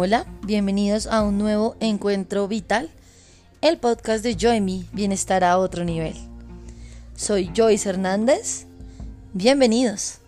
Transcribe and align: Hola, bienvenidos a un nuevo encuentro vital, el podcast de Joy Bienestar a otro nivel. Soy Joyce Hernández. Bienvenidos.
Hola, 0.00 0.26
bienvenidos 0.44 1.08
a 1.08 1.22
un 1.24 1.38
nuevo 1.38 1.74
encuentro 1.80 2.46
vital, 2.46 2.88
el 3.62 3.78
podcast 3.78 4.22
de 4.22 4.36
Joy 4.36 4.60
Bienestar 4.92 5.42
a 5.42 5.58
otro 5.58 5.82
nivel. 5.82 6.14
Soy 7.16 7.50
Joyce 7.52 7.88
Hernández. 7.88 8.66
Bienvenidos. 9.32 10.20